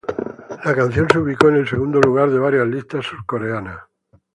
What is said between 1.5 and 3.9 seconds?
el segundo lugar de varias listas surcoreanas.